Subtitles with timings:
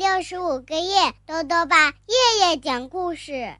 [0.00, 3.54] 六十五个夜，豆豆爸夜夜讲故事，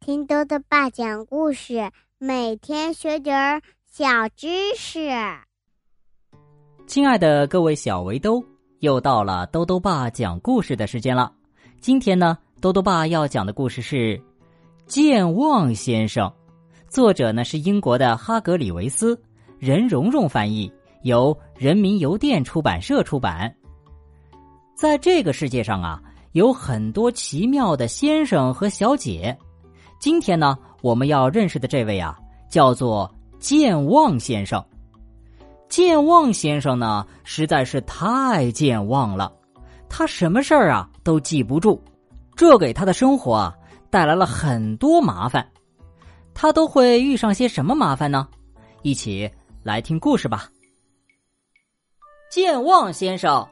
[0.00, 5.08] 听豆豆爸讲故事，每天学点儿小知识。
[6.88, 8.42] 亲爱的各位小围兜，
[8.80, 11.32] 又到了豆豆爸讲故事的时间了。
[11.80, 14.18] 今天呢，豆豆爸要讲的故事是
[14.88, 16.28] 《健忘先生》，
[16.88, 19.16] 作者呢是英国的哈格里维斯，
[19.60, 20.72] 任蓉蓉翻译，
[21.04, 23.54] 由人民邮电出版社出版。
[24.78, 26.00] 在这个世界上啊，
[26.34, 29.36] 有很多奇妙的先生和小姐。
[29.98, 32.16] 今天呢，我们要认识的这位啊，
[32.48, 34.64] 叫做健忘先生。
[35.68, 39.32] 健忘先生呢，实在是太健忘了，
[39.88, 41.82] 他什么事儿啊都记不住，
[42.36, 43.56] 这给他的生活啊
[43.90, 45.44] 带来了很多麻烦。
[46.34, 48.28] 他都会遇上些什么麻烦呢？
[48.82, 49.28] 一起
[49.64, 50.48] 来听故事吧。
[52.30, 53.44] 健忘先生。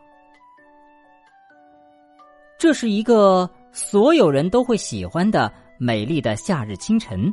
[2.59, 7.33] 这是一个所有人都会喜欢的美丽的夏日清晨，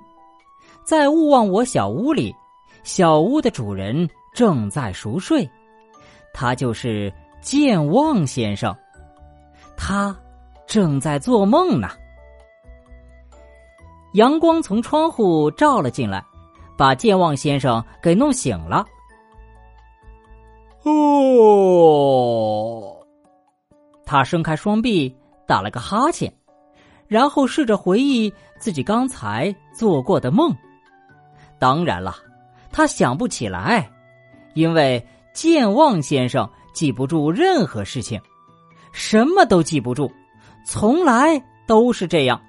[0.84, 2.36] 在勿忘我小屋里，
[2.84, 5.50] 小屋的主人正在熟睡，
[6.34, 8.76] 他就是健忘先生，
[9.78, 10.16] 他
[10.68, 11.90] 正在做梦呢。
[14.14, 16.24] 阳光从窗户照了进来，
[16.78, 18.86] 把健忘先生给弄醒了。
[20.84, 22.93] 哦。
[24.14, 25.12] 他伸开双臂，
[25.48, 26.32] 打了个哈欠，
[27.08, 30.56] 然后试着回忆自己刚才做过的梦。
[31.58, 32.16] 当然了，
[32.72, 33.90] 他想不起来，
[34.54, 35.04] 因为
[35.34, 38.22] 健忘先生记不住任何事情，
[38.92, 40.12] 什么都记不住，
[40.64, 42.40] 从来都是这样。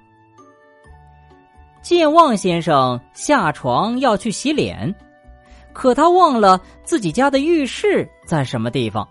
[1.81, 4.93] 健忘先生下床要去洗脸，
[5.73, 9.07] 可他忘了自己家的浴室在什么地方。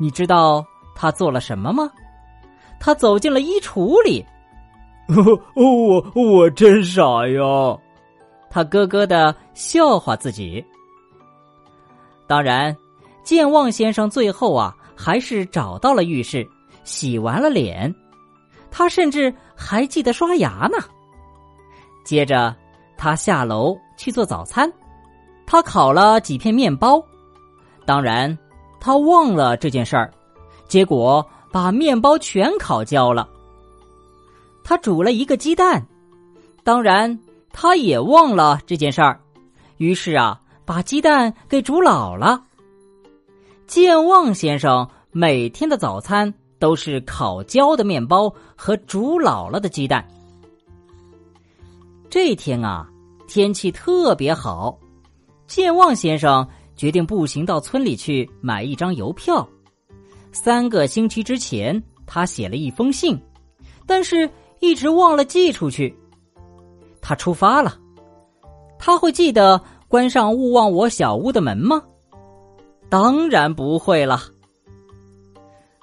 [0.00, 0.66] 你知道？
[0.94, 1.90] 他做了什么吗？
[2.78, 4.24] 他走进了衣橱里。
[5.54, 7.78] 我 我真傻呀！
[8.48, 10.64] 他咯咯的笑话自己。
[12.26, 12.76] 当然，
[13.22, 16.48] 健忘先生最后啊，还是找到了浴室，
[16.84, 17.92] 洗完了脸。
[18.70, 20.78] 他甚至还记得刷牙呢。
[22.04, 22.54] 接着，
[22.96, 24.72] 他下楼去做早餐。
[25.44, 27.02] 他烤了几片面包。
[27.84, 28.38] 当然，
[28.80, 30.12] 他忘了这件事儿。
[30.70, 33.28] 结果把面包全烤焦了。
[34.62, 35.84] 他煮了一个鸡蛋，
[36.62, 37.18] 当然
[37.52, 39.20] 他也忘了这件事儿，
[39.78, 42.44] 于是啊，把鸡蛋给煮老了。
[43.66, 50.06] 健忘先生每天的早餐都是烤焦的面包和煮老了的鸡蛋。
[52.08, 52.88] 这天啊，
[53.26, 54.78] 天气特别好，
[55.48, 59.48] 健忘先生决定步行到村里去买一张邮票。
[60.32, 63.20] 三个星期之前，他写了一封信，
[63.86, 64.28] 但是
[64.60, 65.94] 一直忘了寄出去。
[67.02, 67.76] 他出发了，
[68.78, 71.82] 他会记得关上勿忘我小屋的门吗？
[72.88, 74.20] 当然不会了。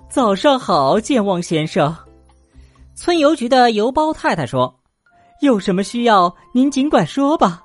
[0.09, 1.95] 早上好，健忘先生。
[2.95, 4.79] 村邮局的邮包太太说
[5.41, 7.63] ：“有什么需要，您尽管说吧。”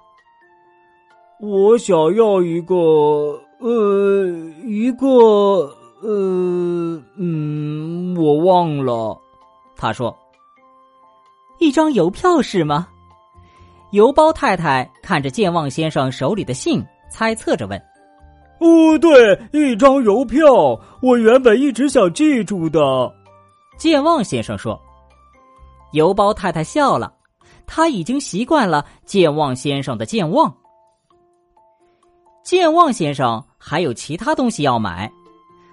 [1.40, 2.74] 我想要一个，
[3.60, 4.26] 呃，
[4.64, 5.76] 一个。
[6.02, 9.16] 呃嗯，我忘了。
[9.76, 10.16] 他说
[11.60, 12.88] ：“一张邮票是吗？”
[13.92, 17.80] 邮包太太看着健忘先生手里的信，猜测着问
[18.58, 22.80] ：“哦，对，一张邮票，我原本一直想记住的。”
[23.78, 24.80] 健忘先生说
[25.92, 27.12] ：“邮包太太笑了，
[27.64, 30.52] 他已经习惯了健忘先生的健忘。
[32.42, 35.08] 健忘先生还有其他东西要买。”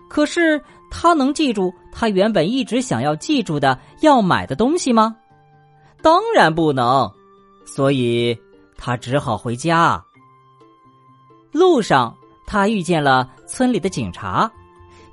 [0.09, 0.62] 可是
[0.92, 5.16] 他能记住他原本一直想要记住的要买的东西吗？
[6.02, 7.09] 当然不能，
[7.66, 8.38] 所以
[8.75, 10.03] 他只好回家。
[11.52, 12.16] 路上，
[12.47, 14.52] 他遇见了村里的警察，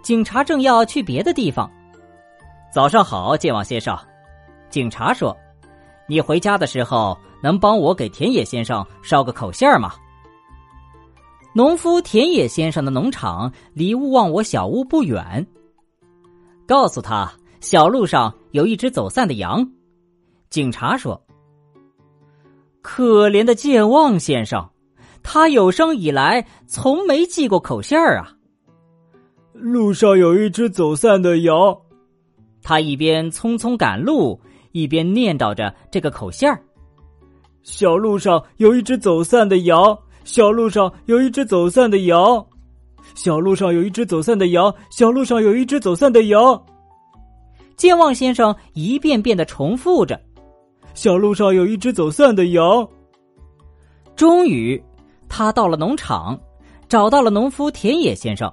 [0.03, 1.71] 警察正要去别的地方。
[2.73, 3.97] 早上好，健忘先生。
[4.71, 5.37] 警察说
[6.09, 9.95] ：“你回家的时候能帮我给田野先生捎个口信儿吗？”
[11.57, 15.47] 农夫田野先生的农场离勿忘我小屋不远。
[16.67, 17.33] 告诉他，
[17.63, 19.67] 小路上有一只走散的羊。
[20.51, 21.19] 警察说
[22.83, 24.69] ：“可怜的健忘先生，
[25.23, 28.37] 他有生以来从没系过口信儿啊。”
[29.55, 31.75] 路上有一只走散的羊，
[32.61, 34.39] 他一边匆匆赶路，
[34.73, 36.63] 一边念叨着这个口信儿。
[37.63, 39.99] 小路上有一只走散的羊。
[40.27, 42.45] 小路上有一只走散的羊，
[43.15, 46.61] 小路上有一只走散的羊，小路上有一只走散的羊。
[47.77, 50.21] 健忘先生一遍遍的重复着
[50.95, 52.87] ：“小路上有一只走散的羊。”
[54.17, 54.83] 终于，
[55.29, 56.37] 他到了农场，
[56.89, 58.53] 找到了农夫田野先生。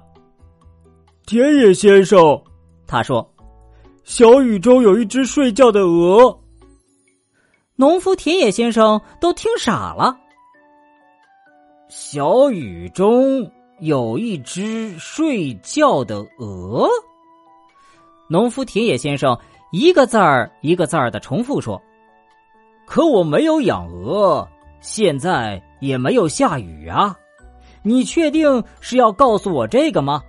[1.26, 2.40] 田野先生，
[2.86, 3.28] 他说
[4.04, 6.38] ：“小雨中有一只睡觉的鹅。”
[7.74, 10.16] 农夫田野先生都听傻了。
[11.96, 13.48] 小雨中
[13.78, 16.88] 有一只睡觉的鹅。
[18.28, 19.38] 农夫田野先生
[19.70, 21.80] 一个字儿一个字儿的重复说
[22.84, 24.48] ：“可我没有养鹅，
[24.80, 27.16] 现在也没有下雨啊！
[27.84, 30.20] 你确定是要告诉我这个吗？”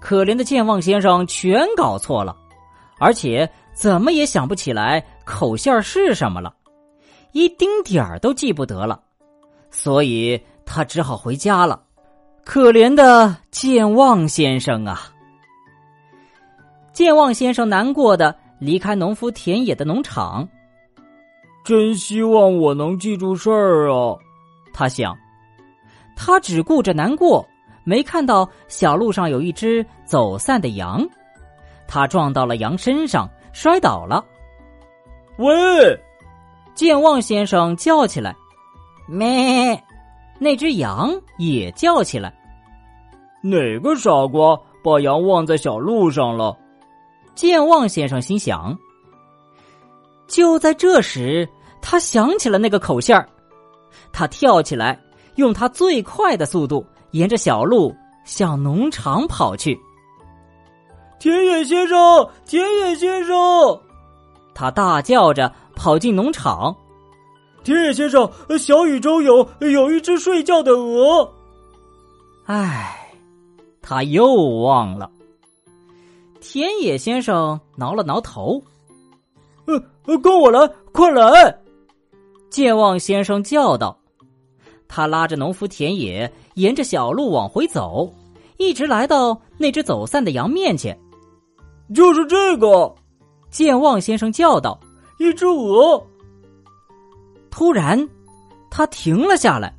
[0.00, 2.36] 可怜的健忘先生全搞错了，
[3.00, 5.04] 而且怎么也想不起来。
[5.24, 6.54] 口线是什么了？
[7.32, 9.00] 一丁点儿都记不得了，
[9.74, 11.82] 所以他只好回家了。
[12.44, 15.00] 可怜的健忘先生啊！
[16.92, 20.48] 健忘先生难过的离开农夫田野的农场。
[21.64, 24.16] 真希望我能记住事儿啊！
[24.72, 25.16] 他想，
[26.14, 27.44] 他只顾着难过，
[27.82, 31.04] 没看到小路上有一只走散的羊，
[31.88, 34.24] 他撞到了羊身上，摔倒了。
[35.38, 36.00] 喂！
[36.74, 38.36] 健忘先生叫起来
[39.06, 39.82] ：“咩！”
[40.38, 42.34] 那只羊也叫起来
[43.40, 46.56] ：“哪个傻瓜把羊忘在小路上了？”
[47.34, 48.76] 健忘先生心想。
[50.26, 51.48] 就在这时，
[51.80, 53.28] 他想起了那个口信儿，
[54.12, 54.98] 他跳起来，
[55.36, 59.78] 用他最快的速度沿着小路向农场跑去。
[61.18, 63.80] 田野先生，田野先生！
[64.54, 66.74] 他大叫着跑进农场。
[67.64, 71.32] 田野先生，小雨中有有一只睡觉的鹅。
[72.44, 73.10] 唉，
[73.80, 75.10] 他又忘了。
[76.42, 78.62] 田野先生挠了挠头。
[79.64, 81.58] 呃，跟我来，快来！
[82.50, 83.98] 健忘先生叫道。
[84.86, 88.12] 他拉着农夫田野沿着小路往回走，
[88.58, 90.96] 一直来到那只走散的羊面前。
[91.94, 92.94] 就是这个。
[93.50, 94.78] 健忘先生叫道
[95.18, 96.06] ：“一只鹅。”
[97.56, 97.96] 突然，
[98.68, 99.72] 他停了下来。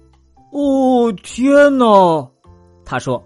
[0.52, 2.30] “哦，天哪！”
[2.84, 3.24] 他说，“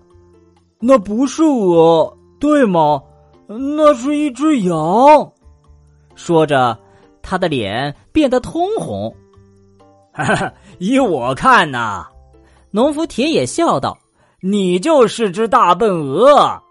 [0.79, 3.03] 那不是鹅，对吗？
[3.49, 5.33] 那是一只羊。”
[6.15, 6.79] 说着，
[7.21, 9.13] 他的脸变得通红。
[10.13, 12.07] 哈哈，依我看呐，
[12.71, 13.99] 农夫田野笑道
[14.41, 16.63] ：“你就是只大笨鹅。”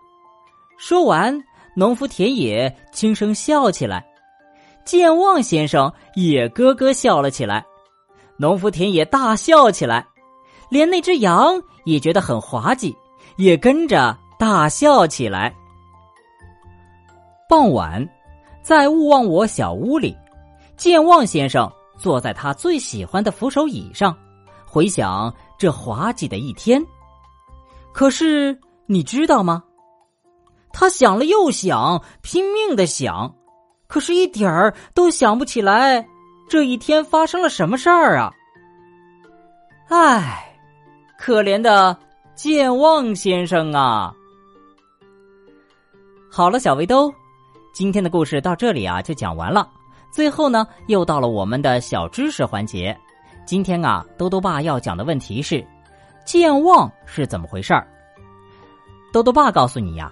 [0.80, 1.38] 说完。
[1.76, 4.08] 农夫田野轻声笑起来，
[4.86, 7.66] 健忘先生也咯咯笑了起来。
[8.38, 10.06] 农夫田野大笑起来，
[10.70, 12.96] 连那只羊也觉得很滑稽，
[13.38, 15.56] 也跟着大笑起来。
[17.48, 18.08] 傍晚，
[18.62, 20.16] 在勿忘我小屋里，
[20.76, 24.16] 健忘先生坐在他最喜欢的扶手椅上，
[24.66, 26.84] 回想这滑稽的一天。
[27.94, 29.64] 可是你知道吗？
[30.74, 33.34] 他想了又想，拼命的想，
[33.88, 36.08] 可是一点儿都想不起来
[36.50, 38.32] 这一天发生了什么事儿啊！
[39.90, 40.58] 唉，
[41.18, 41.96] 可怜的
[42.36, 44.14] 健忘先生啊！
[46.32, 47.14] 好了，小围兜，
[47.74, 49.70] 今天的故事到这里啊就讲完了。
[50.12, 52.98] 最后呢，又到了我们的小知识环节。
[53.46, 55.66] 今天啊，兜兜爸要讲的问题是：
[56.26, 57.88] 健忘是怎么回事儿？
[59.14, 60.12] 兜兜爸告诉你呀。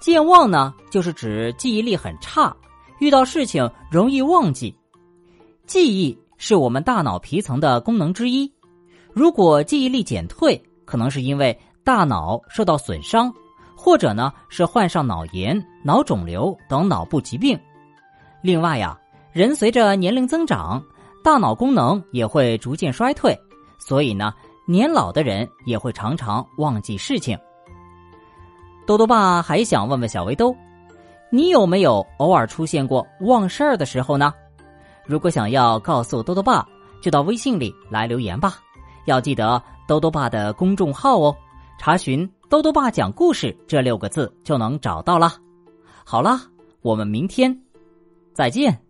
[0.00, 2.54] 健忘呢，就是指记忆力很差，
[2.98, 4.74] 遇到事情容易忘记。
[5.66, 8.52] 记忆是我们大脑皮层的功能之一，
[9.12, 13.32] 如果记忆力减退，可能是因为大脑受到损伤，
[13.76, 17.58] 或者呢是患上脑炎、脑肿瘤等脑部疾病。
[18.42, 18.98] 另外呀，
[19.32, 20.82] 人随着年龄增长，
[21.22, 23.38] 大脑功能也会逐渐衰退，
[23.78, 24.34] 所以呢，
[24.66, 27.38] 年老的人也会常常忘记事情。
[28.86, 30.54] 多多爸还想问问小围兜，
[31.34, 34.32] 你有没有偶尔出现过忘事儿的时候呢？
[35.04, 36.64] 如果想要告诉多多爸，
[37.02, 38.60] 就到微信里来留言吧。
[39.06, 41.36] 要记得多多爸的公众号哦，
[41.76, 45.34] 查询“多多爸讲故事”这六个字就能找到了。
[46.04, 46.40] 好了，
[46.82, 47.52] 我们明天
[48.32, 48.83] 再见。